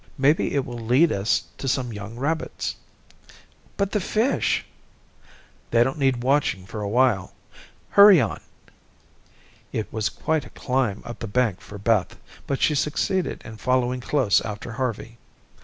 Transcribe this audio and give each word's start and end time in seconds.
Maybe 0.17 0.55
it 0.55 0.65
will 0.65 0.79
lead 0.79 1.11
us 1.11 1.43
to 1.59 1.67
some 1.67 1.93
young 1.93 2.15
rabbits." 2.15 2.75
"But 3.77 3.91
the 3.91 3.99
fish." 3.99 4.65
"They 5.69 5.83
don't 5.83 5.99
need 5.99 6.23
watching 6.23 6.65
for 6.65 6.81
awhile. 6.81 7.33
Hurry 7.91 8.19
on." 8.19 8.39
It 9.71 9.93
was 9.93 10.09
quite 10.09 10.43
a 10.45 10.49
climb 10.49 11.03
up 11.05 11.19
the 11.19 11.27
bank 11.27 11.61
for 11.61 11.77
Beth, 11.77 12.17
but 12.47 12.63
she 12.63 12.73
succeeded 12.73 13.43
in 13.45 13.57
following 13.57 14.01
close 14.01 14.41
after 14.41 14.71
Harvey. 14.71 15.19